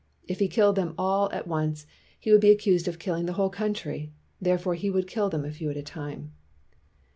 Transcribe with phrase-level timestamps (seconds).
[0.27, 1.85] If he killed them all at once,
[2.19, 5.51] he would be accused of killing the whole country; therefore, he would kill them a
[5.51, 6.31] few at a time.